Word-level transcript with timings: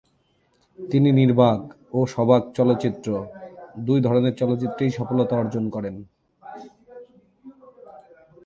তিনি 0.79 1.09
নির্বাক 1.11 1.59
ও 1.93 1.99
সবাক 2.05 2.43
চলচ্চিত্র, 2.57 3.09
দুই 3.79 3.99
ধরনের 4.01 4.33
চলচ্চিত্রেই 4.35 4.91
সফলতা 4.97 5.33
অর্জন 5.35 5.65
করেন। 5.69 5.95